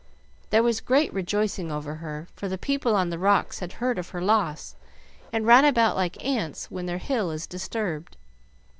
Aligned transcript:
There 0.49 0.63
was 0.63 0.81
great 0.81 1.13
rejoicing 1.13 1.71
over 1.71 1.93
her, 1.97 2.27
for 2.35 2.49
the 2.49 2.57
people 2.57 2.95
on 2.95 3.11
the 3.11 3.19
rocks 3.19 3.59
had 3.59 3.73
heard 3.73 3.99
of 3.99 4.09
her 4.09 4.19
loss, 4.19 4.75
and 5.31 5.45
ran 5.45 5.63
about 5.63 5.95
like 5.95 6.25
ants 6.25 6.71
when 6.71 6.87
their 6.87 6.97
hill 6.97 7.29
is 7.29 7.45
disturbed. 7.45 8.17